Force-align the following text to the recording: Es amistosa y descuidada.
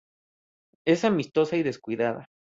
Es 0.83 1.05
amistosa 1.05 1.57
y 1.57 1.61
descuidada. 1.61 2.25